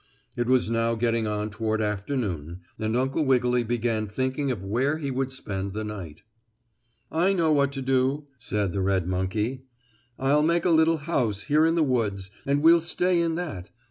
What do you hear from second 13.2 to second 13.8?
in that.